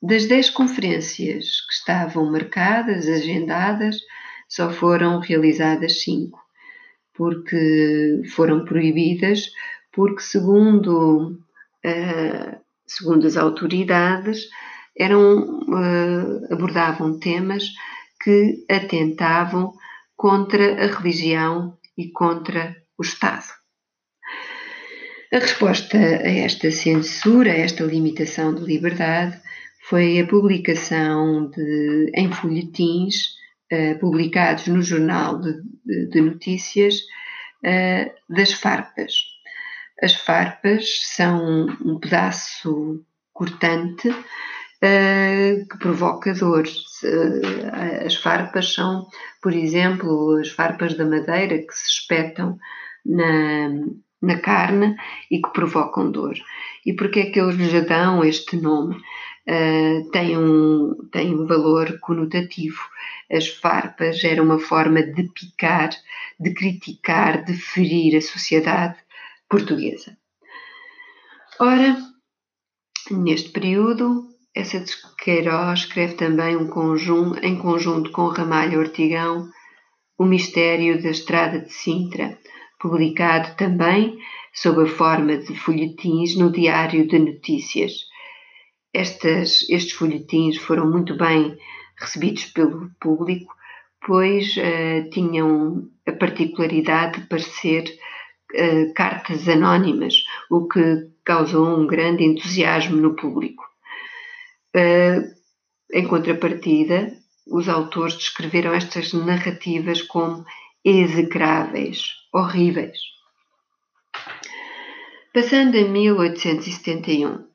Das 0.00 0.26
dez 0.26 0.48
conferências 0.48 1.60
que 1.66 1.72
estavam 1.72 2.30
marcadas, 2.30 3.08
agendadas, 3.08 3.96
só 4.48 4.70
foram 4.70 5.18
realizadas 5.18 6.02
cinco, 6.02 6.38
porque 7.14 8.22
foram 8.30 8.64
proibidas, 8.64 9.50
porque, 9.92 10.22
segundo, 10.22 11.36
uh, 11.84 12.60
segundo 12.86 13.26
as 13.26 13.36
autoridades, 13.36 14.48
eram, 14.98 15.62
uh, 15.68 16.52
abordavam 16.52 17.18
temas 17.18 17.64
que 18.22 18.64
atentavam 18.68 19.72
contra 20.16 20.84
a 20.84 20.86
religião 20.98 21.78
e 21.96 22.10
contra 22.10 22.76
o 22.98 23.02
Estado. 23.02 23.46
A 25.32 25.38
resposta 25.38 25.96
a 25.96 26.28
esta 26.28 26.70
censura, 26.70 27.52
a 27.52 27.56
esta 27.56 27.84
limitação 27.84 28.54
de 28.54 28.64
liberdade, 28.64 29.38
foi 29.88 30.18
a 30.18 30.26
publicação 30.26 31.48
de, 31.50 32.10
em 32.14 32.32
folhetins 32.32 33.36
uh, 33.72 33.98
publicados 34.00 34.66
no 34.66 34.82
Jornal 34.82 35.40
de, 35.40 35.52
de, 35.84 36.08
de 36.08 36.20
Notícias 36.20 36.96
uh, 37.64 38.34
das 38.34 38.52
farpas. 38.52 39.12
As 40.02 40.14
farpas 40.14 41.00
são 41.02 41.66
um 41.84 41.98
pedaço 41.98 43.04
cortante 43.32 44.08
que 44.80 45.78
provoca 45.78 46.32
dor. 46.34 46.64
Uh, 47.02 48.06
as 48.06 48.14
farpas 48.16 48.74
são, 48.74 49.06
por 49.42 49.52
exemplo, 49.52 50.36
as 50.38 50.50
farpas 50.50 50.94
da 50.94 51.04
madeira 51.04 51.58
que 51.58 51.72
se 51.72 51.86
espetam 51.86 52.58
na, 53.04 53.70
na 54.22 54.38
carne 54.38 54.96
e 55.30 55.40
que 55.40 55.52
provocam 55.52 56.10
dor. 56.10 56.36
E 56.86 56.92
porque 56.92 57.20
é 57.20 57.30
que 57.30 57.40
eles 57.40 57.56
lhes 57.56 57.86
dão 57.86 58.24
este 58.24 58.56
nome? 58.56 58.96
Uh, 59.48 60.10
tem, 60.10 60.36
um, 60.36 60.94
tem 61.10 61.34
um 61.34 61.46
valor 61.46 61.98
conotativo. 62.00 62.80
As 63.30 63.48
farpas 63.48 64.22
eram 64.22 64.44
uma 64.44 64.58
forma 64.58 65.02
de 65.02 65.24
picar, 65.32 65.90
de 66.38 66.52
criticar, 66.52 67.44
de 67.44 67.54
ferir 67.54 68.16
a 68.16 68.20
sociedade 68.20 68.96
portuguesa. 69.48 70.16
Ora, 71.58 71.96
neste 73.10 73.48
período, 73.48 74.28
essa 74.58 74.80
de 74.80 74.92
Queiroz 75.16 75.80
escreve 75.80 76.14
também 76.14 76.56
um 76.56 76.66
conjunto, 76.66 77.38
em 77.44 77.56
conjunto 77.56 78.10
com 78.10 78.26
Ramalho 78.26 78.80
Ortigão, 78.80 79.48
O 80.18 80.24
Mistério 80.24 81.00
da 81.00 81.10
Estrada 81.10 81.60
de 81.60 81.72
Sintra, 81.72 82.36
publicado 82.80 83.56
também 83.56 84.18
sob 84.52 84.82
a 84.82 84.86
forma 84.86 85.36
de 85.36 85.54
folhetins 85.56 86.36
no 86.36 86.50
Diário 86.50 87.06
de 87.06 87.20
Notícias. 87.20 87.92
Estas, 88.92 89.64
estes 89.70 89.92
folhetins 89.92 90.56
foram 90.56 90.90
muito 90.90 91.16
bem 91.16 91.56
recebidos 91.96 92.46
pelo 92.46 92.90
público, 93.00 93.54
pois 94.04 94.56
uh, 94.56 95.08
tinham 95.10 95.88
a 96.04 96.10
particularidade 96.10 97.20
de 97.20 97.28
parecer 97.28 97.84
uh, 98.54 98.92
cartas 98.92 99.48
anónimas, 99.48 100.14
o 100.50 100.66
que 100.66 101.10
causou 101.24 101.78
um 101.78 101.86
grande 101.86 102.24
entusiasmo 102.24 102.96
no 102.96 103.14
público. 103.14 103.67
Uh, 104.76 105.38
em 105.92 106.06
contrapartida, 106.06 107.12
os 107.46 107.68
autores 107.68 108.14
descreveram 108.16 108.74
estas 108.74 109.12
narrativas 109.12 110.02
como 110.02 110.44
execráveis, 110.84 112.12
horríveis. 112.32 112.98
Passando 115.32 115.78
a 115.78 115.84
1871. 115.84 117.46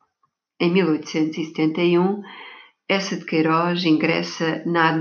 Em 0.60 0.72
1871, 0.72 2.22
essa 2.88 3.18
de 3.18 3.26
Queiroz 3.26 3.84
ingressa 3.86 4.64
na, 4.66 4.96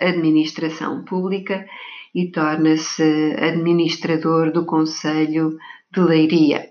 administração 0.00 1.04
pública 1.04 1.66
e 2.14 2.30
torna-se 2.30 3.36
administrador 3.38 4.52
do 4.52 4.64
Conselho 4.66 5.56
de 5.92 6.00
Leiria, 6.00 6.68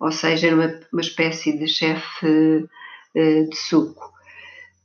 ou 0.00 0.10
seja, 0.10 0.54
uma, 0.54 0.80
uma 0.92 1.00
espécie 1.00 1.56
de 1.58 1.66
chefe 1.66 2.66
de 3.48 3.56
suco. 3.56 4.12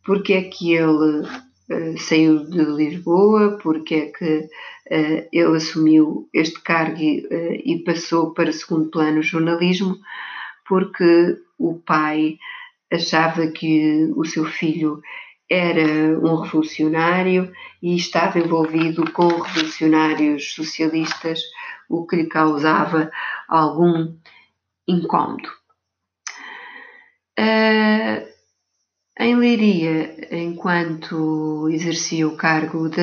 Porque 0.05 0.33
é 0.33 0.43
que 0.43 0.73
ele 0.73 1.21
uh, 1.21 1.97
saiu 1.97 2.45
de 2.45 2.63
Lisboa? 2.63 3.59
Porque 3.61 3.95
é 3.95 4.05
que 4.07 4.39
uh, 4.39 5.27
ele 5.31 5.57
assumiu 5.57 6.29
este 6.33 6.59
cargo 6.61 6.99
e 7.01 7.83
passou 7.85 8.33
para 8.33 8.51
segundo 8.51 8.89
plano 8.89 9.19
o 9.19 9.23
jornalismo? 9.23 9.97
Porque 10.67 11.37
o 11.57 11.75
pai 11.79 12.37
achava 12.91 13.47
que 13.47 14.11
o 14.15 14.25
seu 14.25 14.45
filho 14.45 15.01
era 15.49 16.17
um 16.19 16.35
revolucionário 16.37 17.51
e 17.81 17.95
estava 17.95 18.39
envolvido 18.39 19.11
com 19.11 19.27
revolucionários 19.27 20.53
socialistas, 20.53 21.41
o 21.89 22.05
que 22.07 22.15
lhe 22.15 22.27
causava 22.27 23.11
algum 23.49 24.15
incômodo. 24.87 25.60
Uh, 27.41 28.27
em 29.19 29.35
Leiria, 29.35 30.27
enquanto 30.31 31.67
exercia 31.69 32.27
o 32.27 32.37
cargo 32.37 32.87
de 32.87 33.01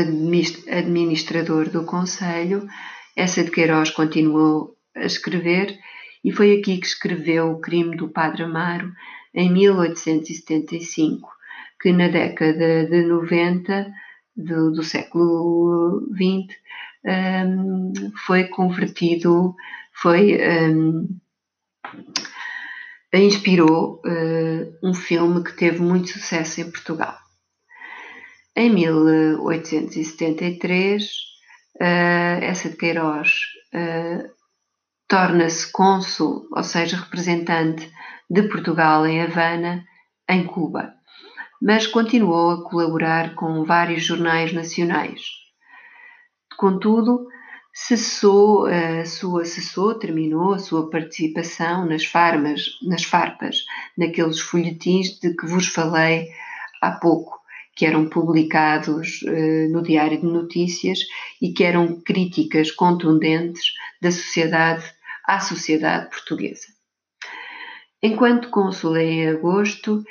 administrador 0.71 1.68
do 1.68 1.85
Conselho, 1.85 2.68
essa 3.16 3.42
de 3.42 3.50
Queiroz 3.50 3.90
continuou 3.90 4.76
a 4.95 5.04
escrever 5.04 5.76
e 6.25 6.30
foi 6.30 6.59
aqui 6.59 6.78
que 6.78 6.87
escreveu 6.87 7.50
O 7.50 7.61
Crime 7.61 7.97
do 7.97 8.09
Padre 8.09 8.45
Amaro 8.45 8.93
em 9.34 9.52
1875 9.52 11.39
que 11.80 11.93
na 11.93 12.08
década 12.08 12.86
de 12.86 13.02
90 13.02 13.93
do, 14.36 14.73
do 14.73 14.82
século 14.82 16.02
XX 16.13 16.56
um, 17.04 17.93
foi 18.26 18.45
convertido, 18.45 19.54
foi 19.93 20.36
um, 20.36 21.08
inspirou 23.14 24.02
uh, 24.04 24.78
um 24.82 24.92
filme 24.92 25.42
que 25.42 25.56
teve 25.56 25.80
muito 25.80 26.10
sucesso 26.10 26.60
em 26.60 26.71
Portugal. 26.71 27.16
Em 28.54 28.68
1873, 28.71 31.04
uh, 31.04 31.08
essa 32.42 32.68
de 32.68 32.76
Queiroz 32.76 33.30
uh, 33.75 34.28
torna-se 35.08 35.73
cônsul, 35.73 36.47
ou 36.54 36.62
seja, 36.62 36.99
representante 36.99 37.90
de 38.28 38.42
Portugal 38.42 39.06
em 39.06 39.23
Havana, 39.23 39.82
em 40.28 40.44
Cuba 40.44 40.99
mas 41.60 41.86
continuou 41.86 42.50
a 42.50 42.68
colaborar 42.68 43.34
com 43.34 43.64
vários 43.64 44.04
jornais 44.04 44.52
nacionais. 44.52 45.21
Contudo, 46.56 47.26
cessou 47.86 48.67
a 48.67 49.04
sua 49.06 49.45
cessou, 49.45 49.95
terminou 49.95 50.52
a 50.52 50.58
sua 50.58 50.91
participação 50.91 51.86
nas 51.86 52.04
farmas, 52.04 52.76
nas 52.82 53.04
farpas, 53.04 53.64
naqueles 53.97 54.41
folhetins 54.41 55.21
de 55.21 55.32
que 55.32 55.47
vos 55.47 55.69
falei 55.69 56.28
há 56.82 56.91
pouco, 56.91 57.38
que 57.76 57.86
eram 57.86 58.08
publicados 58.08 59.23
uh, 59.23 59.71
no 59.71 59.80
Diário 59.80 60.21
de 60.21 60.26
Notícias 60.26 60.99
e 61.41 61.52
que 61.52 61.62
eram 61.62 62.00
críticas 62.00 62.73
contundentes 62.73 63.73
da 64.02 64.10
sociedade 64.10 64.84
à 65.25 65.38
sociedade 65.38 66.10
portuguesa. 66.10 66.67
Enquanto 68.02 68.50
cônsul 68.50 68.97
em 68.97 69.28
agosto, 69.28 70.02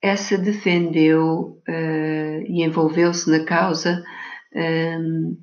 essa 0.00 0.38
defendeu 0.38 1.60
uh, 1.68 2.42
e 2.46 2.62
envolveu-se 2.62 3.28
na 3.28 3.44
causa 3.44 4.04
um, 4.54 5.36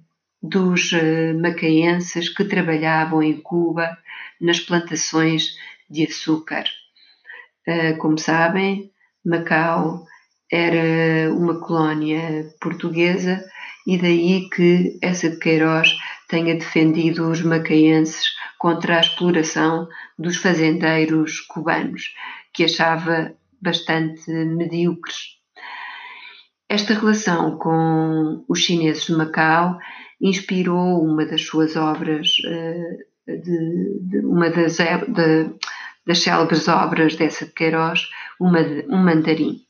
dos 0.49 0.91
uh, 0.91 1.39
macaenses 1.41 2.29
que 2.29 2.43
trabalhavam 2.45 3.21
em 3.21 3.41
Cuba 3.41 3.97
nas 4.39 4.59
plantações 4.59 5.55
de 5.89 6.05
açúcar. 6.05 6.65
Uh, 7.67 7.97
como 7.97 8.17
sabem, 8.17 8.91
Macau 9.25 10.05
era 10.51 11.33
uma 11.33 11.59
colónia 11.59 12.47
portuguesa 12.61 13.43
e 13.87 13.97
daí 13.97 14.49
que 14.49 14.97
essa 15.01 15.29
de 15.29 15.37
Queiroz 15.37 15.95
tenha 16.27 16.55
defendido 16.55 17.29
os 17.29 17.41
macaenses 17.41 18.25
contra 18.57 18.97
a 18.97 19.01
exploração 19.01 19.87
dos 20.17 20.37
fazendeiros 20.37 21.39
cubanos, 21.41 22.13
que 22.53 22.63
achava 22.63 23.33
bastante 23.61 24.31
medíocres. 24.31 25.35
Esta 26.67 26.95
relação 26.95 27.57
com 27.57 28.43
os 28.47 28.59
chineses 28.59 29.05
de 29.05 29.13
Macau 29.13 29.77
inspirou 30.21 31.03
uma 31.03 31.25
das 31.25 31.41
suas 31.41 31.75
obras, 31.75 32.37
eh, 32.45 32.97
de, 33.27 33.99
de 34.01 34.19
uma 34.19 34.49
das, 34.49 34.77
de, 34.77 35.49
das 36.05 36.19
célebres 36.19 36.67
obras 36.67 37.15
dessa 37.15 37.45
de 37.45 37.51
Queiroz, 37.51 38.09
uma, 38.39 38.59
um 38.89 38.97
mandarim. 39.03 39.61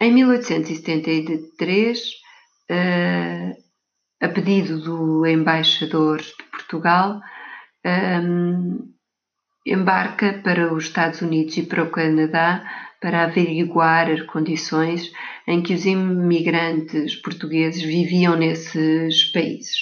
Em 0.00 0.12
1873, 0.12 1.98
eh, 2.70 3.56
a 4.20 4.28
pedido 4.28 4.80
do 4.80 5.26
embaixador 5.26 6.18
de 6.18 6.44
Portugal, 6.50 7.20
eh, 7.84 8.20
embarca 9.66 10.40
para 10.42 10.72
os 10.72 10.84
Estados 10.84 11.20
Unidos 11.20 11.56
e 11.56 11.62
para 11.62 11.82
o 11.84 11.90
Canadá 11.90 12.64
para 13.00 13.24
averiguar 13.24 14.10
as 14.10 14.22
condições 14.22 15.12
em 15.46 15.62
que 15.62 15.74
os 15.74 15.86
imigrantes 15.86 17.14
portugueses 17.16 17.82
viviam 17.82 18.36
nesses 18.36 19.30
países. 19.32 19.76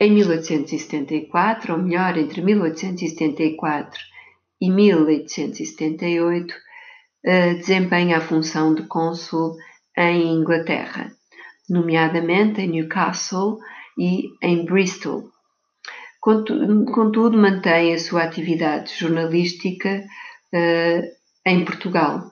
Em 0.00 0.12
1874, 0.12 1.72
ou 1.72 1.82
melhor, 1.82 2.16
entre 2.16 2.40
1874 2.40 4.00
e 4.60 4.70
1878, 4.70 6.54
eh, 7.24 7.54
desempenha 7.54 8.18
a 8.18 8.20
função 8.20 8.74
de 8.74 8.84
cônsul 8.84 9.56
em 9.96 10.36
Inglaterra, 10.36 11.10
nomeadamente 11.68 12.60
em 12.60 12.68
Newcastle 12.68 13.58
e 13.98 14.28
em 14.40 14.64
Bristol, 14.64 15.28
Contudo, 16.20 17.38
mantém 17.38 17.94
a 17.94 17.98
sua 17.98 18.24
atividade 18.24 18.92
jornalística 18.98 20.04
uh, 20.52 21.02
em 21.46 21.64
Portugal. 21.64 22.28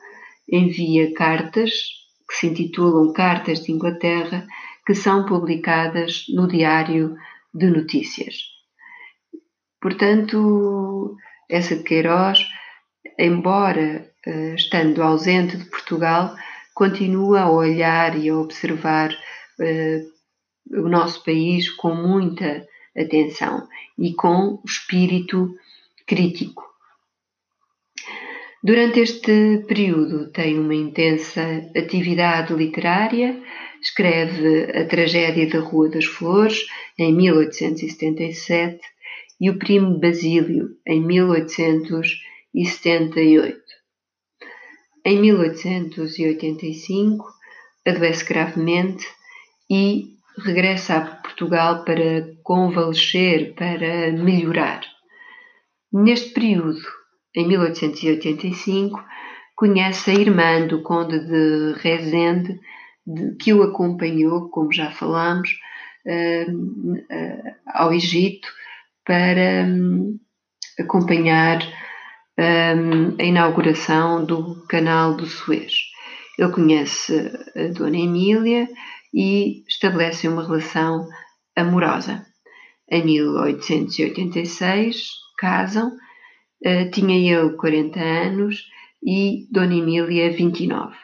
Envia 0.51 1.15
cartas, 1.15 1.73
que 2.29 2.35
se 2.35 2.49
intitulam 2.49 3.13
Cartas 3.13 3.63
de 3.63 3.73
Inglaterra, 3.73 4.47
que 4.85 4.95
são 4.95 5.25
publicadas 5.25 6.25
no 6.35 6.49
Diário 6.49 7.17
de 7.55 7.71
Notícias. 7.71 8.35
Portanto, 9.81 11.17
essa 11.49 11.77
de 11.77 11.85
Queiroz, 11.85 12.47
embora 13.19 14.11
uh, 14.27 14.55
estando 14.55 15.03
ausente 15.03 15.57
de 15.57 15.65
Portugal, 15.71 16.35
continua 16.75 17.43
a 17.43 17.51
olhar 17.51 18.19
e 18.19 18.29
a 18.29 18.37
observar 18.37 19.11
uh, 19.13 20.81
o 20.83 20.89
nosso 20.89 21.23
país 21.23 21.71
com 21.71 21.95
muita 21.95 22.67
atenção 22.97 23.69
e 23.99 24.15
com 24.15 24.63
espírito 24.65 25.55
crítico. 26.07 26.65
Durante 28.63 29.01
este 29.01 29.65
período 29.69 30.31
tem 30.33 30.59
uma 30.59 30.75
intensa 30.75 31.43
atividade 31.77 32.55
literária, 32.55 33.39
escreve 33.81 34.71
A 34.77 34.87
Tragédia 34.87 35.49
da 35.49 35.61
Rua 35.61 35.89
das 35.89 36.05
Flores, 36.05 36.67
em 36.99 37.15
1877, 37.15 38.81
e 39.41 39.49
O 39.51 39.59
Primo 39.59 40.01
Basílio, 40.01 40.77
em 40.87 41.01
1878. 41.01 43.67
Em 45.05 45.21
1885, 45.21 47.25
adoece 47.87 48.25
gravemente 48.25 49.07
e 49.71 50.17
regressa 50.45 50.97
a 50.97 51.01
Portugal 51.37 51.85
para 51.85 52.35
convalescer, 52.43 53.55
para 53.55 54.11
melhorar. 54.13 54.81
Neste 55.93 56.31
período, 56.31 56.81
em 57.35 57.47
1885, 57.47 59.05
conhece 59.55 60.11
a 60.11 60.15
irmã 60.15 60.67
do 60.67 60.83
Conde 60.83 61.21
de 61.21 61.75
Rezende, 61.79 62.59
de, 63.07 63.37
que 63.37 63.53
o 63.53 63.63
acompanhou, 63.63 64.49
como 64.49 64.73
já 64.73 64.91
falámos, 64.91 65.51
uh, 66.07 66.51
uh, 66.51 67.55
ao 67.67 67.93
Egito 67.93 68.49
para 69.05 69.67
um, 69.67 70.19
acompanhar 70.81 71.59
um, 72.39 73.15
a 73.21 73.23
inauguração 73.23 74.25
do 74.25 74.67
Canal 74.69 75.15
do 75.15 75.27
Suez. 75.27 75.73
Ele 76.39 76.53
conhece 76.53 77.31
a 77.55 77.73
Dona 77.73 77.97
Emília 77.97 78.69
e 79.15 79.65
estabelecem 79.67 80.29
uma 80.29 80.45
relação 80.45 81.07
amorosa. 81.57 82.27
Em 82.89 83.05
1886 83.05 85.09
casam, 85.39 85.89
uh, 85.89 86.91
tinha 86.93 87.19
ele 87.19 87.57
40 87.57 88.01
anos 88.01 88.65
e 89.03 89.49
Dona 89.51 89.75
Emília 89.75 90.31
29. 90.31 90.97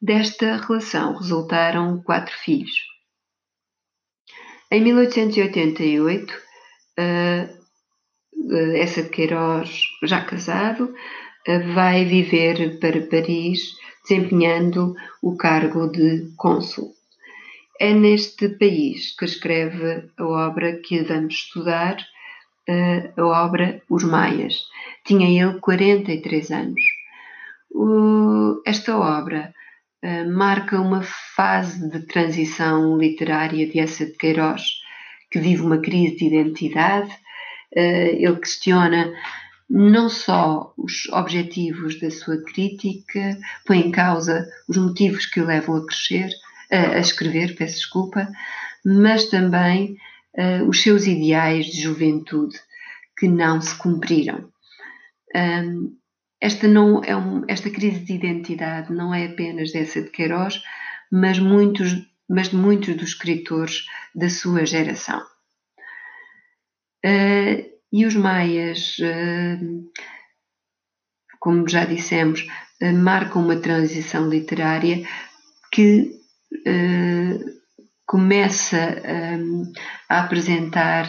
Desta 0.00 0.56
relação 0.56 1.16
resultaram 1.16 2.00
quatro 2.02 2.32
filhos. 2.36 2.86
Em 4.70 4.80
1888, 4.82 6.34
uh, 7.00 7.58
essa 8.76 9.02
de 9.02 9.08
Queiroz, 9.08 9.82
já 10.04 10.24
casado, 10.24 10.94
vai 11.74 12.04
viver 12.04 12.78
para 12.78 13.06
Paris, 13.06 13.74
desempenhando 14.02 14.94
o 15.22 15.36
cargo 15.36 15.88
de 15.88 16.32
cônsul. 16.36 16.97
É 17.80 17.94
neste 17.94 18.48
país 18.48 19.14
que 19.16 19.24
escreve 19.24 20.10
a 20.16 20.24
obra 20.24 20.80
que 20.80 21.02
vamos 21.02 21.34
estudar, 21.34 21.96
a 23.16 23.24
obra 23.24 23.80
Os 23.88 24.02
Maias. 24.02 24.64
Tinha 25.04 25.28
ele 25.28 25.60
43 25.60 26.50
anos. 26.50 26.82
Esta 28.66 28.98
obra 28.98 29.54
marca 30.28 30.80
uma 30.80 31.02
fase 31.02 31.88
de 31.88 32.00
transição 32.00 32.98
literária 32.98 33.66
de 33.68 33.78
Essa 33.78 34.06
de 34.06 34.12
Queiroz, 34.12 34.62
que 35.30 35.38
vive 35.38 35.62
uma 35.62 35.78
crise 35.78 36.16
de 36.16 36.26
identidade. 36.26 37.14
Ele 37.72 38.36
questiona 38.36 39.12
não 39.70 40.08
só 40.08 40.72
os 40.76 41.08
objetivos 41.12 42.00
da 42.00 42.10
sua 42.10 42.42
crítica, 42.42 43.38
põe 43.66 43.80
em 43.80 43.92
causa 43.92 44.48
os 44.68 44.76
motivos 44.76 45.26
que 45.26 45.40
o 45.40 45.46
levam 45.46 45.76
a 45.76 45.86
crescer, 45.86 46.30
a 46.70 46.98
escrever, 46.98 47.54
peço 47.56 47.76
desculpa, 47.76 48.28
mas 48.84 49.26
também 49.26 49.96
uh, 50.36 50.68
os 50.68 50.82
seus 50.82 51.06
ideais 51.06 51.66
de 51.66 51.82
juventude 51.82 52.58
que 53.18 53.28
não 53.28 53.60
se 53.60 53.76
cumpriram. 53.76 54.50
Um, 55.34 55.96
esta, 56.40 56.68
não 56.68 57.02
é 57.02 57.16
um, 57.16 57.44
esta 57.48 57.68
crise 57.68 58.00
de 58.00 58.14
identidade 58.14 58.92
não 58.92 59.12
é 59.12 59.26
apenas 59.26 59.72
dessa 59.72 60.00
de 60.00 60.10
Queiroz, 60.10 60.62
mas, 61.10 61.38
muitos, 61.38 61.92
mas 62.28 62.50
de 62.50 62.56
muitos 62.56 62.94
dos 62.94 63.10
escritores 63.10 63.86
da 64.14 64.30
sua 64.30 64.64
geração. 64.64 65.20
Uh, 67.04 67.78
e 67.92 68.04
os 68.06 68.14
maias, 68.14 68.96
uh, 68.98 69.90
como 71.40 71.68
já 71.68 71.84
dissemos, 71.84 72.46
marcam 73.02 73.42
uma 73.42 73.56
transição 73.56 74.28
literária 74.28 75.04
que 75.72 76.17
começa 78.08 79.02
um, 79.38 79.70
a 80.08 80.20
apresentar 80.20 81.06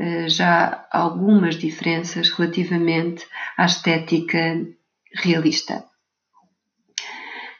uh, 0.00 0.28
já 0.28 0.84
algumas 0.90 1.54
diferenças 1.54 2.28
relativamente 2.30 3.24
à 3.56 3.64
estética 3.64 4.66
realista. 5.14 5.84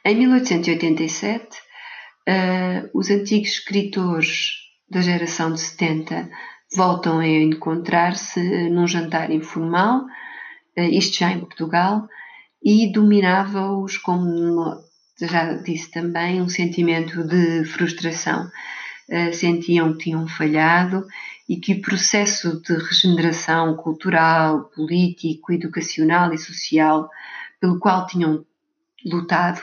Em 0.03 0.15
1887, 0.15 1.45
uh, 1.45 1.59
eh, 2.27 2.89
os 2.93 3.09
antigos 3.09 3.49
escritores 3.49 4.55
da 4.89 4.99
geração 4.99 5.53
de 5.53 5.61
70 5.61 6.29
voltam 6.75 7.19
a 7.19 7.27
encontrar-se 7.27 8.41
num 8.69 8.87
jantar 8.87 9.31
informal, 9.31 10.05
isto 10.75 11.19
já 11.19 11.31
em 11.31 11.39
Portugal, 11.39 12.07
e 12.63 12.91
dominava-os 12.91 13.97
como 13.97 14.81
já 15.27 15.53
disse 15.53 15.91
também, 15.91 16.41
um 16.41 16.49
sentimento 16.49 17.23
de 17.23 17.65
frustração. 17.65 18.49
Uh, 19.09 19.33
sentiam 19.33 19.91
que 19.93 20.05
tinham 20.05 20.27
falhado 20.27 21.05
e 21.49 21.57
que 21.57 21.73
o 21.73 21.81
processo 21.81 22.61
de 22.61 22.73
regeneração 22.73 23.75
cultural, 23.75 24.65
político, 24.73 25.51
educacional 25.51 26.33
e 26.33 26.37
social 26.37 27.09
pelo 27.59 27.77
qual 27.77 28.07
tinham 28.07 28.45
lutado 29.05 29.61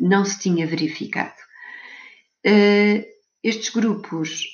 não 0.00 0.24
se 0.24 0.38
tinha 0.38 0.66
verificado. 0.66 1.36
Uh, 2.46 3.04
estes 3.42 3.70
grupos, 3.70 4.44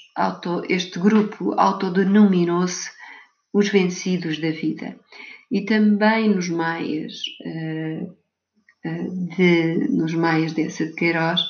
este 0.68 0.98
grupo 0.98 1.54
autodenominou-se 1.58 2.90
os 3.52 3.68
vencidos 3.68 4.38
da 4.38 4.50
vida. 4.50 4.98
E 5.50 5.64
também 5.64 6.28
nos 6.28 6.48
maias, 6.48 7.14
uh, 7.46 8.16
de, 8.84 9.88
nos 9.90 10.14
maias 10.14 10.52
dessa 10.52 10.86
de 10.86 10.92
Queiroz, 10.92 11.40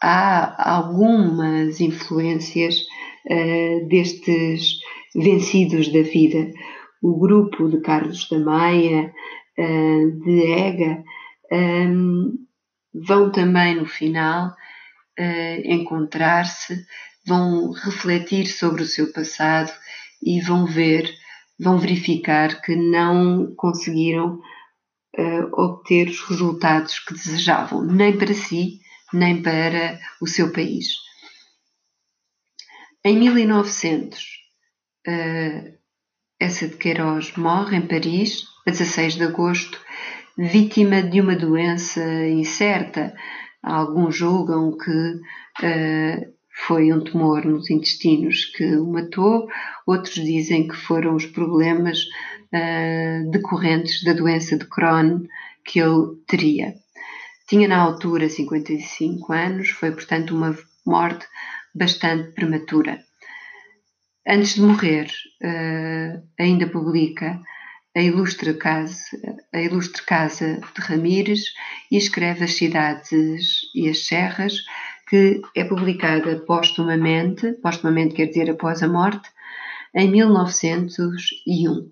há 0.00 0.74
algumas 0.76 1.80
influências 1.80 2.76
uh, 3.26 3.88
destes 3.88 4.78
vencidos 5.14 5.92
da 5.92 6.02
vida. 6.02 6.52
O 7.02 7.18
grupo 7.18 7.68
de 7.68 7.80
Carlos 7.80 8.28
da 8.28 8.38
Maia, 8.38 9.12
uh, 9.58 10.24
de 10.24 10.42
Ega, 10.52 11.02
um, 11.50 12.38
vão 12.94 13.30
também 13.30 13.74
no 13.76 13.86
final 13.86 14.54
encontrar-se, 15.64 16.86
vão 17.26 17.70
refletir 17.70 18.46
sobre 18.46 18.82
o 18.82 18.86
seu 18.86 19.12
passado 19.12 19.70
e 20.22 20.40
vão 20.40 20.64
ver, 20.64 21.06
vão 21.60 21.78
verificar 21.78 22.62
que 22.62 22.74
não 22.74 23.54
conseguiram 23.56 24.40
uh, 25.18 25.60
obter 25.60 26.08
os 26.08 26.20
resultados 26.22 26.98
que 27.00 27.14
desejavam, 27.14 27.84
nem 27.84 28.16
para 28.16 28.34
si, 28.34 28.80
nem 29.12 29.42
para 29.42 29.98
o 30.20 30.26
seu 30.26 30.52
país. 30.52 30.86
Em 33.04 33.18
1900, 33.18 34.20
uh, 34.20 35.10
eh, 35.10 35.74
essa 36.38 36.68
de 36.68 36.76
Queiroz 36.76 37.36
morre 37.36 37.76
em 37.76 37.86
Paris, 37.86 38.44
a 38.66 38.70
16 38.70 39.14
de 39.14 39.24
agosto, 39.24 39.80
vítima 40.38 41.02
de 41.02 41.20
uma 41.20 41.36
doença 41.36 42.02
incerta. 42.28 43.14
Alguns 43.62 44.16
julgam 44.16 44.76
que 44.76 44.90
uh, 44.90 46.32
foi 46.66 46.92
um 46.92 47.02
tumor 47.02 47.44
nos 47.44 47.70
intestinos 47.70 48.44
que 48.46 48.76
o 48.76 48.86
matou, 48.86 49.48
outros 49.86 50.14
dizem 50.14 50.68
que 50.68 50.76
foram 50.76 51.14
os 51.14 51.26
problemas 51.26 52.04
uh, 52.52 53.30
decorrentes 53.30 54.02
da 54.04 54.12
doença 54.12 54.56
de 54.56 54.66
Crohn 54.66 55.26
que 55.64 55.80
ele 55.80 56.16
teria. 56.26 56.74
Tinha 57.48 57.68
na 57.68 57.78
altura 57.78 58.28
55 58.28 59.32
anos, 59.32 59.70
foi 59.70 59.92
portanto 59.92 60.34
uma 60.34 60.56
morte 60.86 61.26
bastante 61.74 62.32
prematura. 62.32 63.00
Antes 64.26 64.54
de 64.54 64.62
morrer, 64.62 65.10
uh, 65.42 66.22
ainda 66.38 66.66
publica 66.66 67.40
a 67.94 68.00
ilustre, 68.00 68.54
casa, 68.54 68.96
a 69.52 69.60
ilustre 69.60 70.02
Casa 70.04 70.60
de 70.74 70.80
Ramires 70.80 71.52
e 71.90 71.98
escreve 71.98 72.44
As 72.44 72.54
Cidades 72.54 73.60
e 73.74 73.88
as 73.88 74.06
Serras, 74.06 74.54
que 75.08 75.42
é 75.54 75.64
publicada 75.64 76.40
postumamente, 76.46 77.52
postumamente 77.62 78.14
quer 78.14 78.26
dizer 78.26 78.50
após 78.50 78.82
a 78.82 78.88
morte, 78.88 79.28
em 79.94 80.10
1901. 80.10 81.90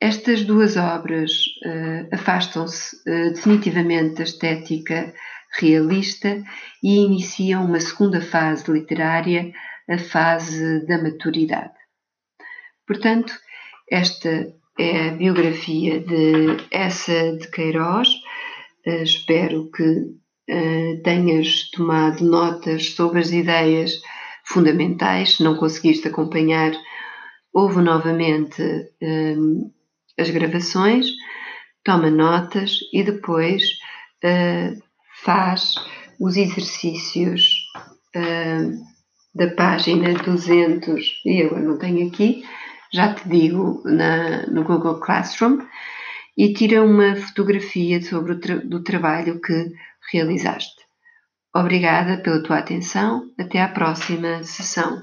Estas 0.00 0.44
duas 0.44 0.76
obras 0.76 1.32
uh, 1.66 2.14
afastam-se 2.14 2.96
uh, 2.98 3.32
definitivamente 3.32 4.14
da 4.14 4.22
estética 4.22 5.12
realista 5.58 6.40
e 6.84 6.98
iniciam 6.98 7.64
uma 7.64 7.80
segunda 7.80 8.20
fase 8.20 8.70
literária, 8.70 9.52
a 9.90 9.98
fase 9.98 10.86
da 10.86 11.02
maturidade. 11.02 11.74
Portanto, 12.86 13.34
esta 13.90 14.54
é 14.78 15.08
a 15.08 15.14
biografia 15.14 15.98
de 15.98 16.58
Essa 16.70 17.36
de 17.36 17.50
Queiroz. 17.50 18.08
Uh, 18.86 19.02
espero 19.02 19.70
que 19.72 20.16
tenhas 21.04 21.70
tomado 21.72 22.24
notas 22.24 22.92
sobre 22.92 23.18
as 23.18 23.30
ideias 23.32 23.92
fundamentais. 24.46 25.36
Se 25.36 25.44
não 25.44 25.56
conseguiste 25.56 26.08
acompanhar, 26.08 26.72
ouve 27.52 27.82
novamente 27.82 28.62
as 30.18 30.30
gravações, 30.30 31.06
toma 31.84 32.10
notas 32.10 32.78
e 32.92 33.02
depois 33.02 33.62
uh, 34.24 34.82
faz 35.22 35.74
os 36.20 36.36
exercícios 36.36 37.54
uh, 38.16 38.88
da 39.34 39.48
página 39.54 40.14
200, 40.14 41.22
e 41.24 41.44
eu 41.44 41.58
não 41.60 41.78
tenho 41.78 42.08
aqui, 42.08 42.44
já 42.92 43.14
te 43.14 43.28
digo, 43.28 43.82
na, 43.84 44.46
no 44.46 44.64
Google 44.64 45.00
Classroom, 45.00 45.58
e 46.36 46.52
tira 46.52 46.82
uma 46.82 47.16
fotografia 47.16 48.00
sobre 48.02 48.32
o 48.32 48.40
tra 48.40 48.56
do 48.56 48.82
trabalho 48.82 49.40
que 49.40 49.72
realizaste. 50.12 50.88
Obrigada 51.54 52.18
pela 52.22 52.42
tua 52.42 52.58
atenção. 52.58 53.30
Até 53.38 53.60
à 53.60 53.68
próxima 53.68 54.44
sessão. 54.44 55.02